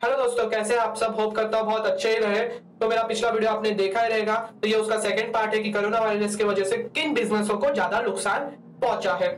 Hello 0.00 0.16
दोस्तों, 0.16 0.48
कैसे 0.50 0.74
हैं 0.74 0.80
आप 0.80 0.96
सब? 0.96 1.14
होप 1.20 1.34
करता 1.36 1.58
हूँ 1.58 1.66
बहुत 1.66 1.86
अच्छे 1.86 2.08
ही 2.08 2.16
रहे। 2.16 2.40
तो 2.80 2.88
मेरा 2.88 3.02
पिछला 3.02 3.28
वीडियो 3.30 3.50
आपने 3.50 3.70
देखा 3.70 4.00
ही 4.00 4.08
रहेगा। 4.08 4.34
तो 4.62 4.68
ये 4.68 4.74
उसका 4.74 4.98
सेकंड 5.00 5.32
पार्ट 5.34 5.54
है 5.54 5.60
कि 5.60 5.70
कोरोना 5.72 6.00
वायरस 6.00 6.36
की 6.36 6.44
वजह 6.44 6.64
से 6.64 6.76
किन 6.76 7.14
बिजनेसों 7.14 7.56
को 7.58 7.70
ज़्यादा 7.70 8.00
नुकसान 8.00 8.44
पहुँचा 8.82 9.14
है। 9.14 9.28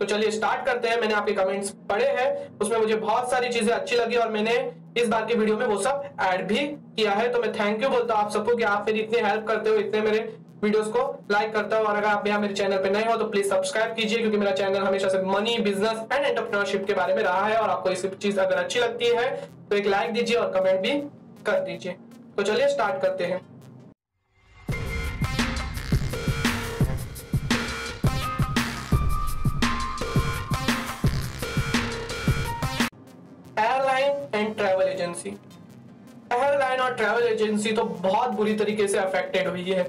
तो 0.00 0.04
चलिए 0.04 0.30
स्टार्ट 0.30 0.64
करते 0.66 0.88
हैं। 0.88 1.00
मैंने 1.00 1.14
आपके 1.14 1.32
कमेंट्स 1.32 1.70
पढ़े 1.90 2.06
हैं। 2.10 2.58
उसमें 2.58 2.78
मुझे 2.78 2.96
बहुत 2.96 3.30
सारी 3.30 3.48
चीज़ें 3.48 3.72
अच्छी 3.74 3.96
लगी 3.96 4.16
और 4.16 4.30
मैंने 4.32 4.54
इस 4.96 5.08
बार 5.08 5.24
की 5.24 5.34
वीडियो 5.34 5.56
में 5.56 5.66
वो 5.66 5.78
सब 5.78 6.08
ऐड 6.22 6.46
भी 6.48 6.58
किया 6.58 7.12
है। 7.12 7.28
तो 7.32 7.38
मैं 7.38 7.52
थैंक 7.52 7.82
यू 7.82 7.88
बोलता 7.88 8.14
हूँ 8.14 8.24
आप 8.24 8.30
सबको 8.30 8.56
कि 8.56 8.62
आप 8.64 8.86
मेरी 8.86 9.00
इतनी 9.00 9.28
हेल्प 9.28 9.46
करते 9.48 9.70
हो 9.70 9.76
इतने 9.76 10.00
मेरे 10.00 10.18
वीडियोस 10.64 10.86
को 10.88 11.00
लाइक 11.30 11.52
करता 11.54 11.76
हूँ। 11.76 11.86
और 11.86 11.96
अगर 11.96 12.06
आप 12.08 12.26
यहाँ 12.26 12.40
मेरे 12.40 12.54
चैनल 12.54 12.76
पे 12.82 12.90
नए 12.90 13.04
हो 13.04 13.16
तो 13.16 13.24
प्लीज़ 13.30 13.48
सब्सक्राइब 13.48 13.94
कीजिए, 13.94 14.18
क्योंकि 14.18 14.36
मेरा 14.36 14.52
चैनल 14.52 14.84
हमेशा 14.84 15.08
से 15.08 15.22
मनी 15.24 15.56
बिज़नेस 15.62 15.98
एंड 16.12 16.24
एंटरप्रेन्योरशिप 16.24 16.86
के 16.86 16.94
बारे 16.94 17.14
में 17.14 17.22
रहा 17.22 17.46
है, 17.46 17.56
और 17.56 17.70
आपको 17.70 17.90
ये 17.90 18.10
चीज़ 18.12 18.40
अगर 18.40 18.56
अच्छी 18.56 18.80
लगती 18.80 19.06
है 19.16 19.30
तो 19.70 19.76
एक 19.76 19.86
लाइक 19.86 20.12
दीजिए 20.12 20.36
और 20.36 20.52
कमेंट 20.52 20.80
भी 20.80 21.00
कर 21.46 21.60
दीजिए। 21.62 21.96
तो 22.36 22.42
चलिए 22.42 22.68
स्टार्ट 22.68 23.02
करते 23.02 23.24
हैं। 23.24 23.40
Airline 33.58 34.12
and 34.34 34.56
travel 34.56 34.82
agency 34.84 35.28
airline 36.32 36.80
और 36.80 36.94
ट्रेवल 36.94 37.22
एजेंसी 37.24 37.72
तो 37.72 37.84
बहुत 37.84 38.30
बुरी 38.32 38.54
तरीके 38.56 38.88
से 38.88 38.98
अफेक्टेड 38.98 39.48
हुई 39.48 39.70
है। 39.70 39.82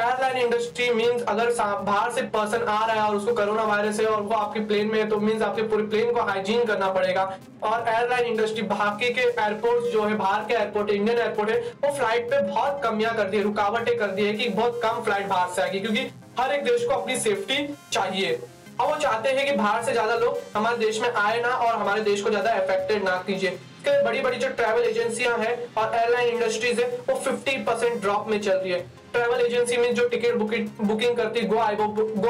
एयरलाइन 0.00 0.36
इंडस्ट्री 0.36 0.88
मीन्स 0.94 1.22
अगर 1.28 1.50
बाहर 1.84 2.10
से 2.12 2.22
पर्सन 2.34 2.62
आ 2.64 2.84
रहा 2.86 2.94
है 2.94 3.02
और 3.02 3.16
उसको 3.16 3.32
कोरोना 3.34 3.62
वायरस 3.64 4.00
है 4.00 4.06
और 4.06 4.20
वो 4.22 4.34
आपके 4.34 4.60
प्लेन 4.66 4.86
में 4.88 4.98
है 4.98 5.08
तो 5.08 5.18
मीन्स 5.20 5.42
आपके 5.42 5.62
पूरे 5.68 5.84
प्लेन 5.86 6.12
को 6.14 6.22
हाइजीन 6.22 6.64
करना 6.66 6.90
पड़ेगा। 6.92 7.22
और 7.64 7.88
एयरलाइन 7.88 8.26
इंडस्ट्री 8.26 8.62
बाकी 8.64 9.12
के 9.14 9.20
एयरपोर्ट 9.20 9.92
जो 9.92 10.04
है, 10.04 10.14
बाहर 10.16 10.44
के 10.44 10.54
एयरपोर्ट 10.54 10.90
इंडियन 10.90 11.18
एयरपोर्ट 11.18 11.50
है, 11.50 11.58
वो 11.84 11.90
फ़्लाइट 11.90 12.30
पे 12.30 12.42
बहुत 12.42 12.80
कमियाँ 12.84 13.14
कर 13.16 13.24
दी 13.24 13.36
है, 13.36 13.42
रुकावटें 13.42 13.96
कर 13.98 14.10
दी 14.10 14.26
है 14.26 14.32
कि 14.34 14.48
बहुत 14.50 14.80
कम 14.82 15.02
फ़्लाइट 15.02 15.26
बाहर 15.28 15.50
से 15.54 15.62
आएगी, 15.62 15.80
क्योंकि 15.80 16.10
हर 16.40 16.52
एक 16.54 16.64
देश 16.64 16.84
को 16.84 16.94
अपनी 16.94 17.16
सेफ्टी 17.18 17.68
चाहिए। 17.92 18.38
और 18.80 18.88
वो 18.88 18.96
चाहते 18.96 19.28
हैं 19.28 19.46
कि 19.46 19.52
बाहर 19.52 19.82
से 19.84 19.92
ज़्यादा 19.92 20.14
लोग 20.16 20.38
हमारे 20.54 20.76
देश 20.76 21.00
में 21.00 21.08
आए 21.10 21.40
ना 21.42 21.48
और 21.48 21.74
हमारे 21.74 22.00
देश 22.02 22.22
को 22.22 22.30
ज़्यादा 22.30 22.50
अफेक्टेड 22.52 23.04
ना 23.04 23.16
कीजिए। 23.26 23.58
बड़ी 24.04 24.20
बड़ी 24.20 24.38
जो 24.38 24.48
ट्रैवल 24.50 24.82
एजेंसियाँ 24.82 25.36
हैं 25.38 25.54
और 25.74 25.94
एयरलाइन 25.94 26.28
इंडस्ट्रीज़ 26.28 26.80
है, 26.80 26.86
वो 27.08 27.14
50 27.22 27.64
परसेंट 27.66 28.00
ड्रॉप 28.00 28.26
में 28.28 28.40
चल 28.40 28.52
रही 28.52 28.72
है। 28.72 28.80
ट्रैवल 29.12 29.40
एजेंसी 29.40 29.76
में 29.76 29.94
जो 29.94 30.08
टिकट 30.08 30.34
बुकिंग 30.36 31.16
करती 31.16 31.40
गो 31.42 31.58
आई 31.58 31.76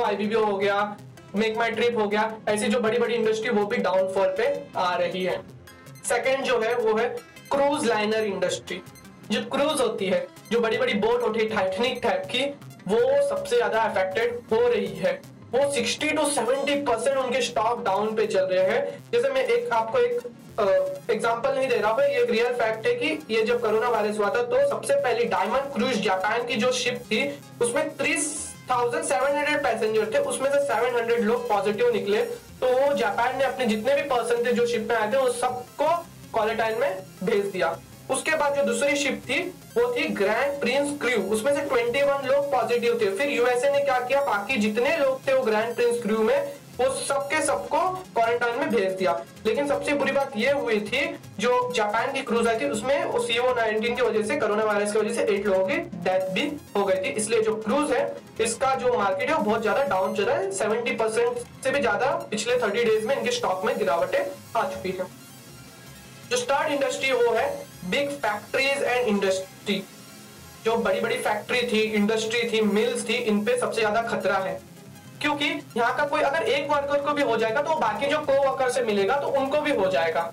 आईबीबीओ 0.04 0.44
हो 0.44 0.56
गया 0.58 0.96
मेक 1.34 1.56
माई 1.58 1.70
ट्रिप 1.70 1.98
हो 1.98 2.06
गया, 2.08 2.32
ऐसी 2.48 2.68
जो 2.68 2.80
बड़ी 2.80 2.98
बड़ी 2.98 3.14
इंडस्ट्री 3.14 3.50
वो 3.50 3.64
भी 3.66 3.76
डाउनफॉल 3.78 4.34
पे 4.38 4.46
आ 4.76 4.94
रही 4.96 5.24
है। 5.24 5.40
सेकेंड 6.04 6.44
जो 6.44 6.60
है, 6.60 6.74
वो 6.74 6.96
है 6.96 7.08
क्रूज 7.50 7.84
लाइनर 7.86 8.24
इंडस्ट्री 8.24 8.80
जो 9.30 9.40
क्रूज 9.46 9.80
होती 9.80 10.06
है, 10.06 10.26
जो 10.52 10.60
बड़ी 10.60 10.78
बड़ी 10.78 10.94
बोट 10.96 11.22
होती 11.22 11.40
है 11.40 11.48
टाइटनिक 11.48 12.00
टाइप 12.02 12.22
की, 12.26 12.44
वो 12.88 13.00
सबसे 13.28 13.56
ज़्यादा 13.56 13.80
अफेक्टेड 13.80 14.38
हो 14.52 14.66
रही 14.68 14.94
है। 14.96 15.20
वो 15.52 15.60
60 15.74 16.10
टू 16.16 16.24
70 16.30 16.74
परसेंट 16.86 17.16
उनके 17.18 17.40
स्टॉक 17.42 17.84
डाउन 17.84 18.14
पे 18.16 18.26
चल 18.26 18.44
रहे 18.44 18.64
हैं। 18.64 19.10
जैसे 19.12 19.28
मैं 19.28 19.44
एक 19.46 19.72
आपको 19.72 19.98
एक 19.98 20.20
एग्ज़ाम्पल 21.10 21.54
नहीं 21.54 21.68
दे 21.68 21.76
रहा 21.76 21.90
हूँ 21.90 22.02
ये 22.02 22.22
एक 22.22 22.30
रियल 22.30 22.52
फैक्ट 22.54 22.86
है 22.86 22.94
कि 22.94 23.34
ये 23.34 23.42
जब 23.44 23.60
कोरोना 23.60 23.88
वायरस 23.88 24.18
हुआ 24.18 24.28
था 24.34 24.42
तो 24.44 24.68
सबसे 24.70 24.94
पहली 24.96 25.24
डायमंड 25.26 25.72
क्रूज 25.74 26.00
जापान 26.04 26.46
की 26.46 26.56
जो 26.56 26.72
शिप 26.74 27.00
थी, 27.04 27.22
उसमें 27.62 27.88
तीस 27.96 28.26
थाउज़ेंड 28.70 29.04
सेवन 29.04 29.36
हंड्रेड 29.36 29.62
पैसेंजर 29.62 30.10
थे, 30.14 30.18
उसमें 30.20 30.50
से 30.50 30.60
सेवन 30.62 30.96
हंड्रेड 30.96 31.20
लोग 31.24 31.48
पॉजिटिव 31.48 31.92
निकले। 31.92 32.22
तो 32.60 32.66
वो 32.68 32.94
जापान 32.96 33.36
ने 33.38 33.44
अपने 33.44 33.66
जितने 33.66 33.94
भी 33.94 34.02
पर्सन 34.08 34.44
थे 34.46 34.52
जो 34.52 34.66
शिप 34.66 34.88
में 34.88 34.96
आए 34.96 35.12
थे, 35.12 35.16
वो 35.16 35.28
सबको 35.32 35.88
क्वारंटाइन 36.32 36.78
में 36.80 37.02
भेज 37.24 37.44
दिया। 37.46 37.76
उसके 38.10 38.36
बाद 38.36 38.54
जो 38.56 38.62
दूसरी 38.64 38.96
शिप 38.96 39.22
थी, 39.28 39.40
वो 39.76 39.92
थी 39.96 40.08
ग्रैंड 40.14 40.60
प्रिंस 40.60 40.98
क्रू 41.00 41.22
उसमें 41.32 41.54
से 41.54 41.62
21 41.66 42.24
लोग 42.26 42.50
पॉजिटिव 42.52 42.98
थे। 43.00 43.10
फिर 43.16 43.30
यूएसए 43.30 43.70
ने 43.72 43.80
क्या 43.80 43.98
किया? 44.00 44.20
बाकी 44.24 44.56
जितने 44.58 44.96
लोग 44.96 45.26
थे 45.26 45.34
वो 45.34 45.42
ग्रैंड 45.44 45.74
प्रिंस 45.74 46.02
क्रू 46.02 46.22
में, 46.22 46.52
वो 46.80 46.88
सबके 46.96 47.40
सबको 47.42 47.78
क्वारंटाइन 48.14 48.58
में 48.58 48.70
भेज 48.70 48.92
दिया। 48.92 49.12
लेकिन 49.46 49.68
सबसे 49.68 49.92
बुरी 49.94 50.12
बात 50.12 50.32
ये 50.36 50.50
हुई 50.52 50.80
थी, 50.80 51.00
जो 51.40 51.72
जापान 51.76 52.12
की 52.12 52.22
क्रूज 52.22 52.48
आई 52.48 52.60
थी, 52.60 52.68
उसमें 52.68 53.04
उस 53.04 53.26
सीओ 53.26 53.54
नाइनटीन 53.54 53.96
की 53.96 54.02
वजह 54.02 54.22
से 54.22 54.36
कोरोना 54.36 54.64
वायरस 54.64 54.92
की 54.92 54.98
वजह 54.98 55.14
से 55.14 55.22
एट 55.34 55.46
लोगों 55.46 55.66
की 55.66 55.76
डेथ 56.04 56.30
भी 56.34 56.46
हो 56.76 56.84
गई 56.84 56.96
थी। 56.96 57.14
इसलिए 57.14 57.42
जो 57.42 57.54
क्रूज 57.56 57.92
है, 57.92 58.16
इसका 58.40 58.74
जो 58.74 58.96
मार्केट 58.98 59.28
है, 59.28 59.36
वो 59.36 59.42
बहुत 59.42 59.62
ज़्यादा 59.62 59.82
डाउन 59.84 60.14
चल 60.14 60.24
रहा 60.24 60.36
है। 60.36 60.50
सेवेंटी 60.54 60.92
परसेंट 60.92 61.38
से 61.64 61.70
भी 61.70 61.80
ज़्यादा 61.80 62.10
पिछले 62.30 62.56
थर्टी 62.56 62.84
डेज़ 62.84 63.06
में 63.06 63.16
इनके 63.16 63.32
स्टॉक 63.32 63.64
में 63.64 63.78
गिरावटें 63.78 64.24
आ 64.56 64.62
चुकी 64.64 64.90
है। 64.90 65.06
जो 66.30 66.36
स्टार्ट 66.36 66.72
इंडस्ट्री 66.72 67.12
वो 67.12 67.32
है 67.32 67.46
बिग 67.84 68.10
फैक्ट्रीज 68.16 68.82
एंड 68.82 69.06
इंडस्ट्री 69.08 69.82
जो 70.64 70.76
बड़ी 70.78 71.00
बड़ी 71.00 71.16
फैक्ट्री 71.18 71.60
थी 71.62 71.80
इंडस्ट्री 71.94 72.40
थी 72.50 72.60
मिल्स 72.62 73.08
थी, 73.08 73.14
इन 73.14 73.44
पे 73.44 73.58
सबसे 73.58 73.80
ज़्यादा 73.80 74.02
खतरा 74.04 74.36
है। 74.38 74.60
क्योंकि 75.20 75.44
यहाँ 75.76 75.96
का 75.96 76.04
कोई 76.06 76.20
अगर 76.22 76.42
एक 76.44 76.70
वर्कर 76.70 77.00
को 77.02 77.12
भी 77.12 77.22
हो 77.22 77.36
जाएगा 77.36 77.62
तो 77.62 77.74
बाकी 77.76 78.06
जो 78.06 78.18
को 78.20 78.32
वर्कर 78.40 78.70
से 78.70 78.82
मिलेगा 78.82 79.16
तो 79.16 79.28
उनको 79.38 79.60
भी 79.60 79.72
हो 79.72 79.90
जाएगा। 79.90 80.32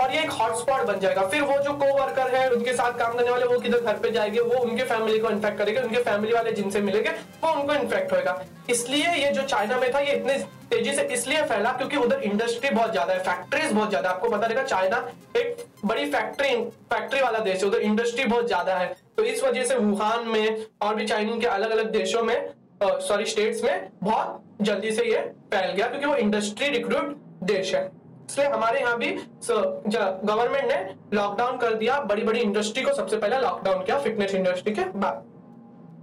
और 0.00 0.12
ये 0.12 0.20
एक 0.20 0.30
हॉटस्पॉट 0.30 0.82
बन 0.86 0.98
जाएगा। 1.00 1.26
फिर 1.26 1.42
वो 1.42 1.56
जो 1.58 1.72
को 1.72 1.86
वर्कर 1.98 2.34
है, 2.34 2.48
उनके 2.50 2.72
साथ 2.72 2.98
काम 2.98 3.12
करने 3.12 3.30
वाले, 3.30 3.44
वो 3.44 3.58
किधर 3.60 3.80
घर 3.80 3.98
पे 3.98 4.10
जाएँगे, 4.10 4.40
वो 4.40 4.58
उनके 4.60 4.84
फैमिली 4.84 5.18
को 5.18 5.30
इन्फेक्ट 5.30 5.58
करेंगे, 5.58 5.80
उनके 5.80 6.02
फैमिली 6.02 6.32
वाले 6.32 6.52
जिनसे 6.52 6.80
मिलेंगे, 6.80 7.10
वो 7.44 7.52
उनको 7.52 7.74
इन्फेक्ट 7.74 8.12
होगा 8.12 8.42
इसलिए 8.70 9.14
ये 9.14 9.30
जो 9.30 9.42
चाइना 9.44 9.78
में 9.78 9.92
था, 9.94 10.00
ये 10.00 10.12
इतने 10.12 10.38
तेज़ी 10.70 10.94
से 10.94 11.02
इसलिए 11.14 11.42
फैला 11.44 11.72
क्योंकि 11.72 11.96
उधर 11.96 12.22
इंडस्ट्री 12.24 12.70
बहुत 12.70 12.90
ज़्यादा 12.92 13.12
है 13.12 13.18
फैक्ट्रीज 13.24 13.72
बहुत 13.72 13.88
ज़्यादा 13.88 14.10
आपको 14.10 14.28
पता 14.30 14.46
रहेगा 14.46 14.62
चाइना 14.64 14.96
एक 15.36 15.64
बड़ी 15.84 16.10
फैक्ट्री 16.12 16.54
फैक्ट्री 16.92 17.20
वाला 17.20 17.38
देश 17.40 17.62
है, 17.62 17.68
उधर 17.68 17.80
इंडस्ट्री 17.80 18.24
बहुत 18.24 18.46
ज़्यादा 18.46 18.74
है। 18.76 18.94
तो 19.16 19.24
इस 19.24 19.42
वजह 19.44 19.64
से 19.64 19.76
वुहान 19.76 20.28
में 20.28 20.64
और 20.82 20.94
भी 20.94 21.06
चाइनीज़ 21.06 21.40
के 21.40 21.46
अलग 21.48 21.70
अलग 21.70 21.90
देशों 21.92 22.22
में 22.22 22.36
सॉरी 22.82 23.26
स्टेट्स 23.26 23.62
में 23.64 23.88
बहुत 24.02 24.42
जल्दी 24.62 24.90
से 24.92 25.04
ये 25.04 25.20
फैल 25.52 25.70
गया 25.70 25.86
क्योंकि 25.88 26.06
वो 26.06 26.14
इंडस्ट्री 26.16 26.68
रिक्रूट 26.70 27.16
देश 27.44 27.74
है। 27.74 27.84
इसलिए 28.28 28.46
हमारे 28.48 28.80
यहाँ 28.80 28.96
भी 28.98 29.10
गवर्नमेंट 29.46 30.64
ने 30.64 31.16
लॉकडाउन 31.16 31.56
कर 31.58 31.74
दिया 31.76 31.98
बड़ी 32.02 32.22
बड़ी 32.22 32.40
इंडस्ट्री 32.40 32.82
को 32.82 32.94
सबसे 32.94 33.16
पहले 33.16 33.38
लॉकडाउन 33.40 33.84
किया 33.84 33.98
फिटनेस 34.00 34.34
इंडस्ट्री 34.34 34.74
के 34.74 34.84
बाद। 34.96 35.24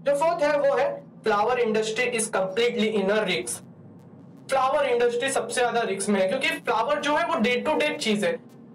जो 0.06 0.16
फोर्थ 0.16 0.44
है, 0.44 0.58
वो 0.60 0.76
है 0.76 0.90
flower 1.24 1.60
industry 1.60 2.06
is 2.08 2.30
completely 2.32 2.88
in 2.90 3.12
रिक्स 3.24 3.62
फ्लावर 4.54 4.86
इंडस्ट्री 4.86 5.30
सबसे 5.32 5.62
ज़्यादा 5.62 5.82
रिक्स 5.82 6.10
में 6.10 6.20
है, 6.20 6.28
क्योंकि 6.28 6.48
फ्लावर 6.48 7.00
जो 7.02 7.16
है 7.16 7.26
वो 7.28 7.36
डे 7.42 7.56
टू 7.58 7.74
डे 7.76 7.88
चीज़ 7.96 8.26
है। 8.26 8.32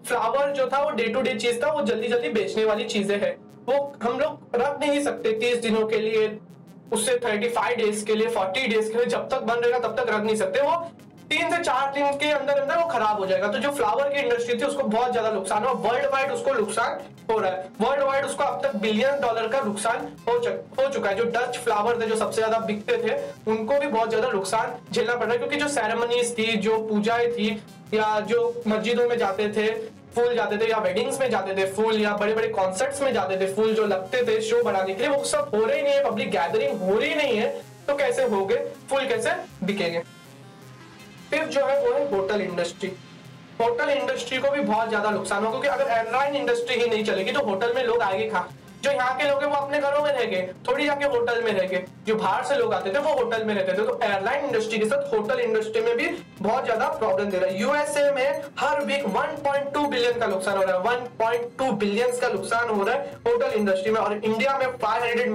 फ्लावर 0.07 0.51
जो 0.53 0.67
था 0.69 0.79
वो 0.83 0.91
डे 0.91 1.05
टू 1.05 1.21
डे 1.23 1.35
चीज़ 1.35 1.61
था, 1.63 1.71
वो 1.73 1.83
जल्दी 1.83 2.09
जल्दी 2.09 2.29
बेचने 2.29 2.65
वाली 2.65 2.85
चीज़ें 2.87 3.19
है। 3.21 3.31
वो 3.69 3.75
हम 4.03 4.19
लोग 4.21 4.57
रख 4.57 4.81
नहीं 4.81 5.03
सकते 5.03 5.33
तीस 5.41 5.59
दिनों 5.59 5.87
के 5.87 5.99
लिए, 5.99 6.27
उससे 6.93 7.17
थर्टी 7.25 7.49
फाइव 7.51 7.77
डेज़ 7.77 8.05
के 8.07 8.15
लिए 8.15 8.29
फोर्टी 8.29 8.67
डेज़ 8.67 8.91
के 8.93 8.99
लिए, 8.99 9.07
जब 9.07 9.29
तक 9.29 9.43
बन 9.43 9.55
रहेगा 9.55 9.79
तब 9.79 9.95
तक 9.97 10.11
रख 10.11 10.23
नहीं 10.23 10.37
सकते। 10.37 10.61
वो 10.61 10.73
तीन 11.31 11.51
से 11.51 11.63
चार 11.63 11.93
दिन 11.95 12.17
के 12.19 12.31
अंदर 12.33 12.59
अंदर 12.59 12.77
वो 12.77 12.85
खराब 12.89 13.19
हो 13.19 13.27
जाएगा। 13.27 13.49
तो 13.49 13.59
जो 13.59 13.71
फ्लावर 13.71 14.09
की 14.09 14.21
इंडस्ट्री 14.21 14.55
थी 14.55 14.65
उसको 14.65 14.83
बहुत 14.85 15.11
ज़्यादा 15.13 15.31
नुकसान 15.31 15.65
हो 15.65 15.75
वर्ल्ड 15.81 16.07
वाइड 16.13 16.31
उसको 16.33 16.53
नुकसान 16.55 17.01
हो 17.31 17.39
रहा 17.39 17.51
है। 17.51 17.69
वर्ल्ड 17.81 18.03
वाइड 18.03 18.25
उसको 18.25 18.45
अब 18.45 18.61
तक 18.63 18.77
बिलियन 18.77 19.21
डॉलर 19.21 19.49
का 19.49 19.61
नुकसान 19.61 20.07
हो, 20.29 20.35
हो 20.79 20.89
चुका 20.89 21.11
है। 21.11 21.17
जो 21.17 21.25
डच 21.27 21.59
फ्लावर 21.65 22.01
थे 22.03 22.07
जो 22.07 22.17
सबसे 22.17 22.37
ज़्यादा 22.37 22.59
बिकते 22.67 22.97
थे 23.03 23.17
उनको 23.51 23.79
भी 23.81 23.87
बहुत 23.89 24.09
ज़्यादा 24.09 24.31
नुकसान 24.31 24.75
झेलना 24.93 25.15
पड़ 25.15 25.25
रहा 25.25 25.33
है। 25.33 25.39
क्योंकि 25.39 25.57
जो 25.57 25.69
सेरेमनीज 25.71 26.37
थी 26.39 26.57
जो 26.59 26.79
पूजाएँ 26.89 27.31
थी 27.33 27.51
या 27.95 28.19
जो 28.29 28.41
मस्जिदों 28.67 29.09
में 29.09 29.17
जाते 29.19 29.49
थे 29.53 29.69
फूल 30.15 30.35
जाते 30.35 30.57
थे 30.59 30.71
या 30.71 30.79
वेडिंग्स 30.81 31.21
में 31.21 31.31
जाते 31.31 31.55
थे 31.57 31.71
फूल 31.73 32.01
या 32.01 32.17
बड़े 32.17 32.35
बड़े 32.35 32.49
कॉन्सर्ट्स 32.51 33.03
में 33.03 33.13
जाते 33.13 33.41
थे 33.41 33.53
फूल 33.55 33.75
जो 33.75 33.87
लगते 33.87 34.27
थे 34.27 34.41
शो 34.43 34.63
बनाने 34.65 34.95
के 34.95 35.03
लिए 35.03 35.11
वो 35.11 35.25
सब 35.27 35.51
हो 35.55 35.65
रही 35.65 35.83
नहीं 35.83 35.95
है। 35.95 36.05
पब्लिक 36.05 36.31
गैदरिंग 36.31 36.81
हो 36.81 36.99
रही 36.99 37.15
नहीं 37.15 37.37
है। 37.37 37.49
तो 37.87 37.95
कैसे 37.97 38.23
हो 38.27 38.45
गए 38.47 38.71
फूल 38.91 39.07
कैसे 39.09 39.31
बिकेंगे? 39.65 40.03
फिर 41.31 41.45
जो 41.47 41.65
है 41.67 41.81
वो 41.81 41.93
है 41.95 42.09
होटल 42.11 42.41
इंडस्ट्री 42.43 42.93
होटल 43.61 43.91
इंडस्ट्री 43.91 44.39
को 44.39 44.51
भी 44.51 44.61
बहुत 44.63 44.89
ज़्यादा 44.89 45.11
नुकसान 45.11 45.45
होगा, 45.45 45.51
क्योंकि 45.51 45.69
अगर 45.69 45.91
एयरलाइन 45.93 46.37
इंडस्ट्री 46.37 46.77
ही 46.77 46.89
नहीं 46.89 47.05
चलेगी 47.05 47.33
तो 47.33 47.41
होटल 47.43 47.73
में 47.75 47.83
लोग 47.85 48.03
आएँगे 48.03 48.29
खा 48.31 48.49
जो 48.85 48.91
यहाँ 48.91 49.17
के 49.19 49.25
लोग 49.29 49.43
हैं, 49.43 49.49
वो 49.51 49.57
अपने 49.57 49.79
घरों 49.81 50.03
में 50.03 50.11
रहेंगे 50.11 50.43
थोड़ी 50.69 50.85
जाके 50.87 51.05
होटल 51.07 51.43
में 51.43 51.51
रहेंगे 51.53 51.83
जो 52.07 52.15
बाहर 52.15 52.45
से 52.45 52.57
लोग 52.57 52.75
आते 52.75 52.93
थे, 52.95 52.99
वो 52.99 53.15
होटल 53.15 53.45
में 53.45 53.55
रहते 53.55 53.73
थे। 53.73 53.87
तो 53.87 53.99
एयरलाइन 54.03 54.45
इंडस्ट्री 54.45 54.79
के 54.79 54.85
साथ 54.87 55.13
होटल 55.15 55.41
इंडस्ट्री 55.41 55.83
में 55.83 55.97
भी 55.97 56.07
बहुत 56.41 56.65
ज़्यादा 56.65 56.89
प्रॉब्लम 56.91 57.31
दे 57.31 57.39
रहा 57.39 57.51
है। 57.51 57.61
यूएसए 57.61 58.11
में 58.13 58.43
हर 58.59 58.85
वीक 58.85 59.07
1.2 59.09 59.87
बिलियन 59.89 60.19
का 60.21 60.27
नुकसान 60.27 60.57
हो 60.57 60.63
रहा 60.63 60.77
है। 60.77 60.83
1.2 60.85 61.73
बिलियन 61.75 62.17
का 62.21 62.29
नुकसान 62.29 62.69
हो 62.69 62.83
रहा 62.83 62.95
है 62.95 63.19
होटल 63.27 63.59
इंडस्ट्री 63.59 63.93
में। 63.93 64.01
और 64.01 64.13
इंडिया 64.15 64.57
में 64.59 64.67
500 64.79 65.29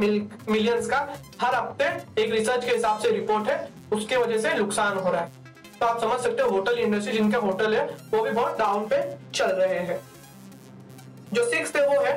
मिलियंस 0.49 0.89
का 0.89 1.07
हर 1.41 1.55
हफ़्ते 1.55 2.21
एक 2.23 2.31
रिसर्च 2.31 2.65
के 2.65 2.71
हिसाब 2.71 2.99
से 2.99 3.11
रिपोर्ट 3.11 3.49
है, 3.49 3.67
उसके 3.93 4.17
वजह 4.17 4.37
से 4.39 4.57
नुकसान 4.57 4.97
हो 4.97 5.11
रहा 5.11 5.21
है। 5.21 5.42
तो 5.83 5.87
आप 5.87 5.99
समझ 6.01 6.19
सकते 6.19 6.41
हो 6.43 6.49
होटल 6.49 6.77
इंडस्ट्री 6.79 7.13
जिनके 7.13 7.37
होटल 7.37 7.73
है, 7.75 7.83
वो 8.11 8.21
भी 8.23 8.29
बहुत 8.31 8.57
डाउन 8.59 8.85
पे 8.89 8.97
चल 9.35 9.47
रहे 9.47 9.79
हैं। 9.79 9.99
जो 11.33 11.43
सिक्स 11.45 11.75
है, 11.75 11.85
वो 11.87 12.03
है 12.03 12.13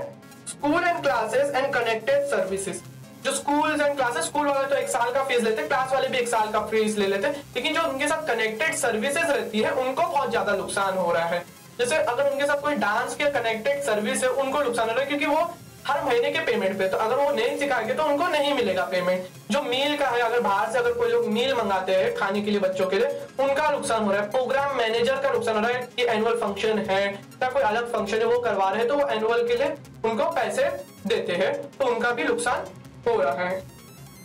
school 0.49 0.85
and 0.85 1.01
classes 1.03 1.51
and 1.55 1.73
connected 1.75 2.27
services 2.27 2.81
जो 3.25 3.33
स्कूल 3.35 3.71
एंड 3.73 3.97
क्लासेस 3.97 4.25
स्कूल 4.25 4.47
वाले 4.47 4.69
तो 4.69 4.77
एक 4.77 4.89
साल 4.89 5.11
का 5.13 5.25
फ़ीस 5.25 5.43
लेते 5.43 5.63
क्लास 5.65 5.93
वाले 5.93 6.09
भी 6.09 6.19
एक 6.19 6.29
साल 6.29 6.51
का 6.53 6.61
फ़ीस 6.67 6.99
ले 6.99 7.07
लेते, 7.07 7.29
लेकिन 7.57 7.75
जो 7.75 7.83
उनके 7.83 8.09
साथ 8.09 8.27
कनेक्टेड 8.27 8.75
सर्विसेज़ 8.77 9.27
रहती 9.27 9.61
है, 9.61 9.71
उनको 9.73 10.03
बहुत 10.05 10.31
ज़्यादा 10.31 10.53
नुकसान 10.55 10.99
हो 10.99 11.13
रहा 11.13 11.27
है। 11.27 11.45
जैसे 11.79 11.97
अगर 11.97 12.31
उनके 12.31 12.47
साथ 12.47 12.61
कोई 12.63 12.75
डांस 12.77 13.17
के 13.17 13.31
कनेक्टेड 13.33 13.83
सर्विस 13.85 14.23
है, 14.25 14.29
उनको 14.31 14.63
नुकसान 14.63 14.89
हो 14.89 14.95
रहा 14.95 15.01
है, 15.01 15.07
क्योंकि 15.09 15.27
वो 15.27 15.41
हर 15.87 16.03
महीने 16.05 16.31
के 16.33 16.39
पेमेंट 16.41 16.79
पे। 16.79 16.89
तो 16.89 16.97
अगर 16.97 17.17
वो 17.17 17.31
नहीं 17.33 17.57
सिखाएँगे 17.59 17.95
तो 17.95 18.05
उनको 18.05 18.29
नहीं 18.29 18.55
मिलेगा 18.55 18.85
पेमेंट 18.85 19.27
जो 19.51 19.63
मील 19.63 19.97
का 19.97 20.09
है, 20.09 20.21
अगर 20.21 20.41
बाहर 20.41 20.71
से 20.73 20.79
अगर 20.79 20.93
कोई 20.93 21.11
लोग 21.11 21.27
मील 21.29 21.55
मंगाते 21.55 21.95
हैं 21.95 22.15
खाने 22.15 22.41
के 22.43 22.51
लिए 22.51 22.61
बच्चों 22.61 22.87
के 22.87 22.99
लिए, 22.99 23.09
उनका 23.41 23.71
नुकसान 23.71 24.05
हो 24.05 24.13
रहा 24.13 24.23
है। 24.23 24.31
प्रोग्राम 24.31 24.77
मैनेजर 24.77 25.17
का 25.17 25.31
नुकसान 25.31 25.55
हो 25.55 25.61
रहा 25.61 25.71
है 25.71 25.89
कि 25.97 26.07
एनुअल 26.07 26.39
फ़ंक्शन 26.39 26.79
है, 26.91 27.05
या 27.43 27.49
कोई 27.49 27.63
अलग 27.63 27.93
फ़ंक्शन 27.93 28.19
है, 28.19 28.25
वो 28.25 28.39
करवा 28.41 28.69
रहे 28.71 28.79
हैं 28.79 28.89
तो 28.89 28.97
वो 28.97 29.09
एनुअल 29.09 29.47
के 29.49 29.57
लिए 29.57 29.75
उनको 30.05 30.31
पैसे 30.33 30.71
देते 31.07 31.33
हैं। 31.35 31.53
तो 31.71 31.87
उनका 31.87 32.11
भी 32.11 32.25
नुकसान 32.25 32.67
हो 33.09 33.21
रहा 33.23 33.45
है। 33.45 33.63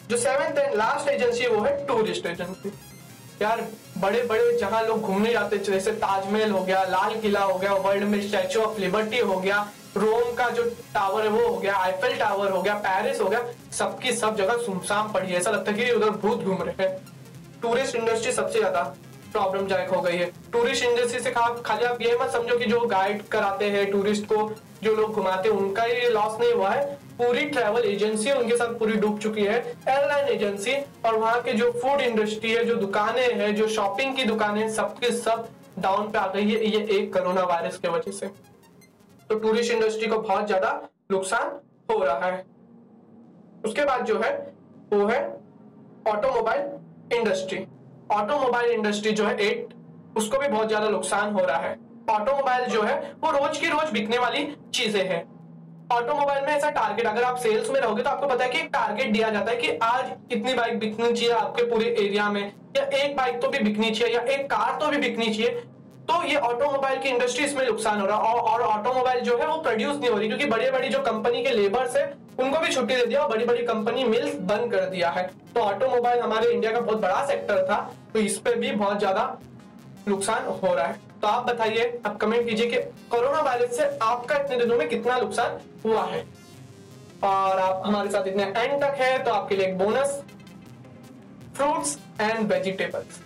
जो 0.10 0.18
सेवेंथ 0.18 0.58
एंड 0.58 0.74
लास्ट 0.76 1.10
एजेंसी 1.10 1.48
वो 1.48 1.64
है 1.64 1.86
टूरिस्ट 1.88 2.26
एजेंसी 2.26 2.72
यार 3.42 3.62
बड़े 3.98 4.22
बड़े 4.24 4.58
जहाँ 4.58 4.84
लोग 4.86 5.02
घूमने 5.02 5.32
जाते 5.32 5.58
जैसे 5.60 5.92
ताजमहल 5.94 6.52
हो 6.52 6.64
गया, 6.64 6.84
लाल 6.84 7.20
किला 7.22 7.40
हो 7.42 7.58
गया, 7.60 7.74
वर्ल्ड 7.76 8.04
में 8.04 8.22
स्टैचू 8.22 8.62
ऑफ़ 8.62 8.80
लिबर्टी 8.80 9.20
हो 9.20 9.38
गया, 9.38 9.58
रोम 9.98 10.34
का 10.36 10.50
जो 10.50 10.64
टावर 10.94 11.24
है 11.24 11.30
वो 11.30 11.48
हो 11.48 11.58
गया, 11.58 11.76
आईफेल 11.76 12.18
टावर 12.18 12.52
हो 12.52 12.62
गया, 12.62 12.74
पेरिस 12.86 13.22
हो 13.22 13.30
गया, 13.30 13.44
सबकी 13.72 14.14
सब 14.14 14.36
जगह 14.38 14.58
सुनसान 14.66 15.12
पड़ी 15.14 15.32
है। 15.32 15.38
ऐसा 15.38 15.52
लगता 15.52 15.72
है 15.72 15.78
कि 15.78 15.92
उधर 15.92 16.10
भूत 16.22 16.44
घूम 16.44 16.62
रहे 16.62 16.84
हैं। 16.84 16.98
टूरिस्ट 17.62 17.96
इंडस्ट्री 17.96 18.32
सबसे 18.32 18.60
ज़्यादा 18.60 18.82
प्रॉब्लम 19.32 19.68
जायक 19.68 19.90
हो 19.90 20.02
गई 20.02 20.18
है। 20.18 20.32
टूरिस्ट 20.54 20.84
इंडस्ट्री 20.86 21.20
से 21.20 21.32
खाली 21.32 21.86
आप 21.86 22.02
ये 22.02 22.18
मत 22.22 22.30
समझो 22.30 22.58
कि 22.58 22.66
जो 22.66 22.80
गाइड 22.88 23.28
कराते 23.28 23.70
हैं 23.70 23.90
टूरिस्ट 23.92 24.26
को, 24.26 24.52
जो 24.84 24.96
लोग 24.96 25.14
घुमाते 25.14 25.50
हैं, 25.50 25.56
उनका 25.56 25.84
ये 25.84 26.10
लॉस 26.10 26.40
नहीं 26.40 26.54
हुआ 26.54 26.70
है। 26.70 27.00
पूरी 27.22 27.46
ट्रैवल 27.48 27.84
एजेंसी 27.86 28.32
उनके 28.32 28.56
साथ 28.58 28.78
पूरी 28.78 28.94
डूब 28.98 29.18
चुकी 29.20 29.42
है 29.44 29.58
एयरलाइन 29.88 30.28
एजेंसी 30.28 30.74
और 31.06 31.16
वहाँ 31.16 31.42
के 31.42 31.54
जो 31.54 31.72
फ़ूड 31.74 32.02
इंडस्ट्री 32.02 32.52
है, 32.52 32.64
जो 32.66 32.76
दुकानें 32.76 33.34
हैं, 33.34 33.56
जो 33.56 33.68
शॉपिंग 33.70 34.16
की 34.16 34.24
दुकानें, 34.24 34.70
सबके 34.70 35.12
सब 35.14 35.50
डाउन 35.80 36.10
पे 36.12 36.18
आ 36.20 36.28
गई 36.28 36.50
है, 36.50 36.66
ये 36.66 36.80
एक 36.92 37.14
कोरोना 37.14 37.44
वायरस 37.44 37.78
के 37.78 37.88
वजह 37.88 38.12
से। 38.12 38.28
तो 39.30 39.36
टूरिस्ट 39.36 39.72
इंडस्ट्री 39.72 40.08
को 40.08 40.18
बहुत 40.20 40.48
ज़्यादा 40.48 40.72
नुकसान 41.12 41.52
हो 41.92 42.04
रहा 42.04 42.26
है। 42.26 42.44
उसके 43.66 43.86
बाद 43.86 44.06
जो 44.06 44.20
है, 44.20 44.32
वो 44.94 45.06
है 45.08 45.20
ऑटोमोबाइल 46.08 47.18
इंडस्ट्री 47.18 47.66
ऑटोमोबाइल 48.12 48.72
इंडस्ट्री 48.72 49.12
जो 49.12 49.26
है 49.26 49.36
एट 49.42 49.74
उसको 50.18 50.40
भी 50.40 50.48
बहुत 50.48 50.68
ज़्यादा 50.68 50.90
नुकसान 50.90 51.34
हो 51.34 51.46
रहा 51.46 51.58
है। 51.60 51.78
ऑटोमोबाइल 52.10 52.66
जो 52.70 52.82
है, 52.84 52.96
वो 53.24 53.32
रोज 53.32 53.58
की 53.58 53.68
रोज 53.68 53.92
बिकने 53.92 54.18
वाली 54.18 54.44
चीज़ें 54.74 55.04
हैं। 55.06 55.24
ऑटोमोबाइल 55.92 56.46
में 56.46 56.52
ऐसा 56.54 56.70
टारगेट, 56.72 57.06
अगर 57.08 57.24
आप 57.24 57.38
सेल्स 57.38 57.70
में 57.70 57.80
रहोगे 57.80 58.04
तो 58.04 58.10
आपको 58.10 58.28
पता 58.28 58.44
है 58.44 58.50
कि 58.50 58.60
एक 58.60 58.70
टारगेट 58.74 59.12
दिया 59.14 59.30
जाता 59.30 59.52
है 59.52 59.58
कि 59.58 59.78
आज 59.84 60.12
इतनी 60.32 60.54
बाइक 60.54 60.80
बिकनी 60.80 61.12
चाहिए 61.12 61.34
आपके 61.34 61.64
पूरे 61.66 61.96
एरिया 62.00 62.30
में, 62.30 62.42
या 62.78 62.84
एक 62.96 63.16
बाइक 63.18 63.42
तो 63.42 63.48
भी 63.50 63.60
बिकनी 63.60 63.92
चाहिए, 63.92 64.16
या 64.16 64.22
एक 64.34 64.50
कार 64.50 64.78
तो 64.80 64.88
भी 64.88 64.98
बिकनी 65.00 65.26
चाहिए 65.28 65.64
तो 66.04 66.24
ये 66.26 66.36
ऑटोमोबाइल 66.38 67.00
की 67.00 67.10
इंडस्ट्री 67.10 67.46
इसमें 67.46 67.66
नुकसान 67.66 68.00
हो 68.02 68.06
रहा 68.08 68.18
और 68.18 68.62
ऑटोमोबाइल 68.62 69.20
जो 69.24 69.38
है 69.38 69.48
वो 69.48 69.58
प्रोड्यूस 69.60 69.98
नहीं 69.98 70.10
हो 70.10 70.18
रही, 70.18 70.28
क्योंकि 70.28 70.46
बड़ी 70.48 70.70
बड़ी 70.72 70.90
जो 70.90 71.00
कंपनी 71.02 71.44
के 71.44 71.50
लेबर्स 71.52 71.96
है, 71.96 72.04
उनको 72.40 72.60
भी 72.60 72.74
छुट्टी 72.74 72.96
दे 72.96 73.06
दिया 73.06 73.22
और 73.22 73.30
बड़ी 73.30 73.46
बड़ी 73.46 73.64
कंपनी 73.66 74.04
मिल्स 74.06 74.36
बंद 74.50 74.72
कर 74.72 74.86
दिया 74.88 75.10
है। 75.10 75.24
तो 75.56 75.62
ऑटोमोबाइल 75.62 76.20
हमारे 76.22 76.52
इंडिया 76.52 76.72
का 76.72 76.80
बहुत 76.82 77.02
बड़ा 77.02 77.26
सेक्टर 77.28 77.66
था 77.66 77.78
तो 78.14 78.20
इस 78.22 78.38
पे 78.40 78.56
भी 78.56 78.72
बहुत 78.74 79.00
ज़्यादा 79.00 79.24
नुकसान 80.08 80.46
हो 80.46 80.74
रहा 80.74 80.86
है। 80.86 81.00
तो 81.22 81.28
आप 81.28 81.46
बताइए, 81.46 82.02
आप 82.06 82.18
कमेंट 82.18 82.48
कीजिए 82.48 82.68
कि 82.68 82.78
कोरोना 83.10 83.42
वायरस 83.42 83.76
से 83.78 83.90
आपका 84.04 84.36
इतने 84.36 84.58
दिनों 84.58 84.78
में 84.78 84.88
कितना 84.90 85.18
नुकसान 85.20 85.60
हुआ 85.86 86.06
है। 86.06 86.26
और 87.24 87.60
आप 87.60 87.82
हमारे 87.86 88.10
साथ 88.12 88.28
इतने 88.28 88.44
एंड 88.44 88.82
तक 88.82 88.96
है 89.00 89.18
तो 89.24 89.32
आपके 89.32 89.56
लिए 89.56 89.66
एक 89.68 89.78
bonus 89.78 90.22
fruits 91.56 91.98
and 92.22 92.52
vegetables 92.52 93.20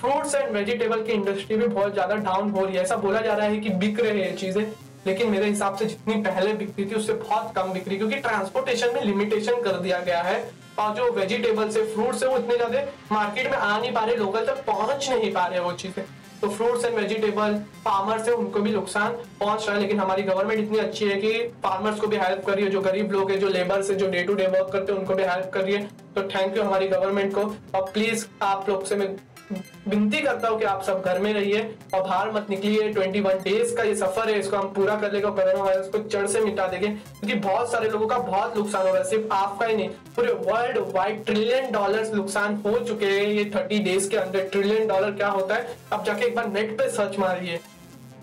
fruits 0.00 0.34
and 0.34 0.50
vegetable 0.52 1.02
की 1.02 1.12
इंडस्ट्री 1.12 1.56
भी 1.56 1.66
बहुत 1.66 1.92
ज़्यादा 1.92 2.16
डाउन 2.16 2.50
हो 2.50 2.64
रही 2.64 2.76
है। 2.76 2.82
ऐसा 2.82 2.96
बोला 2.98 3.20
जा 3.20 3.34
रहा 3.34 3.46
है 3.46 3.58
कि 3.58 3.70
बिक 3.70 4.00
रहे 4.00 4.22
हैं 4.22 4.36
चीज़ें, 4.36 4.62
लेकिन 5.06 5.30
मेरे 5.30 5.46
हिसाब 5.46 5.76
से 5.76 5.84
जितनी 5.84 6.14
पहले 6.22 6.52
बिकती 6.54 6.84
थी, 6.84 6.94
उससे 6.94 7.12
बहुत 7.14 7.52
कम 7.56 7.72
बिक 7.72 7.88
रही 7.88 7.96
क्योंकि 7.98 8.16
ट्रांसपोर्टेशन 8.18 8.94
में 8.94 9.00
लिमिटेशन 9.02 9.62
कर 9.62 9.78
दिया 9.78 9.98
गया 10.00 10.20
है। 10.22 10.38
और 10.78 10.94
जो 10.94 11.10
वेजिटेबल्स 11.12 11.76
है 11.76 11.84
फ्रूट्स 11.94 12.22
है 12.22 12.28
वो 12.28 12.36
इतने 12.38 12.56
ज़्यादा 12.56 12.80
मार्केट 13.12 13.50
में 13.50 13.56
आ 13.58 13.78
नहीं 13.78 13.92
पा 13.92 14.04
रहे 14.04 14.16
लोकल 14.16 14.46
तक 14.46 14.64
पहुँच 14.66 15.10
नहीं 15.10 15.32
पा 15.32 15.46
रहे 15.46 15.60
वो 15.60 15.72
चीज़ें। 15.74 16.04
तो 16.40 16.48
फ्रूट्स 16.48 16.84
एंड 16.84 16.94
वेजिटेबल 16.96 17.54
फार्मर्स 17.84 18.28
है 18.28 18.34
उनको 18.34 18.60
भी 18.60 18.72
नुकसान 18.72 19.12
पहुँच 19.40 19.66
रहा 19.66 19.74
है, 19.74 19.80
लेकिन 19.82 20.00
हमारी 20.00 20.22
गवर्नमेंट 20.22 20.60
इतनी 20.60 20.78
अच्छी 20.78 21.08
है 21.08 21.16
कि 21.20 21.32
फार्मर्स 21.64 22.00
को 22.00 22.06
भी 22.06 22.16
हेल्प 22.16 22.44
कर 22.46 22.54
रही 22.54 22.64
है, 22.64 22.70
जो 22.70 22.80
गरीब 22.80 23.12
लोग 23.12 23.30
है, 23.30 23.38
जो 23.38 23.48
लेबर 23.48 23.82
से, 23.82 23.94
जो 23.94 24.08
डे 24.10 24.22
टू 24.22 24.34
डे 24.34 24.46
वर्क 24.46 24.70
करते 24.72 24.92
हैं, 24.92 24.98
उनको 25.00 25.14
भी 25.14 25.22
हेल्प 25.22 25.50
कर 25.54 25.64
रही 25.64 25.74
है। 25.74 25.82
तो 26.14 26.22
थैंक 26.28 26.56
यू 26.56 26.62
हमारी 26.62 26.88
गवर्नमेंट 26.88 27.34
को। 27.34 27.40
और 27.74 27.90
प्लीज़ 27.92 28.26
आप 28.42 28.68
लोग 28.68 28.84
से 28.84 28.96
मैं 28.96 29.08
विनती 29.50 30.20
करता 30.20 30.48
हूँ 30.48 30.58
कि 30.58 30.64
आप 30.64 30.82
सब 30.82 31.02
घर 31.02 31.18
में 31.18 31.32
रहिए 31.34 31.60
और 31.94 32.02
बाहर 32.02 32.30
मत 32.32 32.46
निकलिए। 32.50 32.92
21 32.92 33.42
डेज़ 33.42 33.74
का 33.76 33.82
ये 33.82 33.94
सफ़र 33.96 34.30
है, 34.30 34.38
इसको 34.38 34.56
हम 34.56 34.68
पूरा 34.74 34.96
कर 34.96 35.12
लेगा 35.12 35.30
कोरोना 35.30 35.62
वायरस 35.64 35.88
को 35.88 35.98
जड़ 36.08 36.26
से 36.26 36.40
मिटा 36.40 36.66
देंगे, 36.66 36.88
क्योंकि 36.88 37.34
तो 37.34 37.48
बहुत 37.48 37.70
सारे 37.72 37.88
लोगों 37.88 38.06
का 38.06 38.18
बहुत 38.18 38.56
नुकसान 38.56 38.82
हो 38.82 38.88
रहा 38.88 39.02
है 39.02 39.08
सिर्फ़ 39.10 39.32
आपका 39.34 39.66
ही 39.66 39.76
नहीं, 39.76 39.88
पूरे 40.16 40.32
वर्ल्ड 40.32 40.78
वाइड 40.94 41.24
ट्रिलियन 41.24 41.70
डॉलर 41.72 42.14
नुकसान 42.14 42.60
हो 42.66 42.78
चुके 42.80 43.06
हैं 43.06 43.26
ये 43.26 43.44
थर्टी 43.54 43.78
डेज़ 43.80 44.08
के 44.10 44.16
अंदर। 44.16 44.48
ट्रिलियन 44.52 44.86
डॉलर 44.88 45.10
क्या 45.12 45.28
होता 45.28 45.54
है? 45.54 45.76
अब 45.92 46.04
जाके 46.04 46.26
एक 46.26 46.34
बार 46.36 46.48
नेट 46.48 46.76
पे 46.78 46.88
सर्च 46.90 47.18
मारिए। 47.18 47.60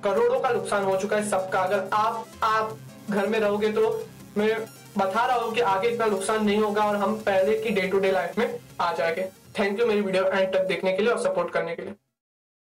करोड़ों 0.03 0.39
का 0.39 0.49
नुकसान 0.49 0.83
हो 0.83 0.97
चुका 0.97 1.17
है 1.17 1.29
सबका। 1.29 1.59
अगर 1.59 1.87
आप 1.93 2.25
आप 2.43 2.77
घर 3.09 3.27
में 3.27 3.39
रहोगे 3.39 3.71
तो 3.71 3.89
मैं 4.37 4.57
बता 4.97 5.25
रहा 5.25 5.37
हूँ 5.37 5.53
कि 5.53 5.61
आगे 5.61 5.87
इतना 5.87 6.05
नुकसान 6.05 6.45
नहीं 6.45 6.57
होगा 6.57 6.83
और 6.83 6.95
हम 6.95 7.15
पहले 7.21 7.57
की 7.59 7.69
डे 7.69 7.87
टू 7.87 7.99
डे 7.99 8.11
लाइफ 8.11 8.37
में 8.37 8.59
आ 8.81 8.91
जाएँगे। 8.93 9.27
थैंक 9.59 9.79
यू 9.79 9.85
मेरी 9.85 10.01
वीडियो 10.01 10.23
एंड 10.25 10.53
तक 10.53 10.65
देखने 10.67 10.91
के 10.93 11.03
लिए 11.03 11.11
और 11.11 11.19
सपोर्ट 11.19 11.51
करने 11.53 11.75
के 11.75 11.81
लिए। 11.81 11.93